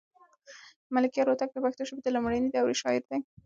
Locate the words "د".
1.53-1.57, 2.03-2.07